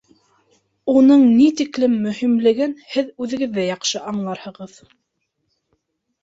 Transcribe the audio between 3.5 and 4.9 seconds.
ҙә яҡшы аңларһығыҙ.